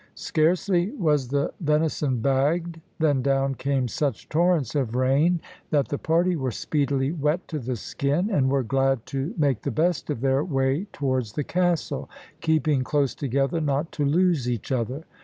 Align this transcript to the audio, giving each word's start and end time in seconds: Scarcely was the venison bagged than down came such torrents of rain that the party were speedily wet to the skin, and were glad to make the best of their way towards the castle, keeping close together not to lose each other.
Scarcely 0.15 0.89
was 0.93 1.27
the 1.27 1.53
venison 1.61 2.21
bagged 2.21 2.81
than 2.97 3.21
down 3.21 3.53
came 3.53 3.87
such 3.87 4.27
torrents 4.29 4.73
of 4.73 4.95
rain 4.95 5.39
that 5.69 5.89
the 5.89 5.99
party 5.99 6.35
were 6.35 6.49
speedily 6.49 7.11
wet 7.11 7.47
to 7.49 7.59
the 7.59 7.75
skin, 7.75 8.27
and 8.31 8.49
were 8.49 8.63
glad 8.63 9.05
to 9.05 9.35
make 9.37 9.61
the 9.61 9.69
best 9.69 10.09
of 10.09 10.21
their 10.21 10.43
way 10.43 10.87
towards 10.91 11.33
the 11.33 11.43
castle, 11.43 12.09
keeping 12.39 12.83
close 12.83 13.13
together 13.13 13.61
not 13.61 13.91
to 13.91 14.03
lose 14.03 14.49
each 14.49 14.71
other. 14.71 15.03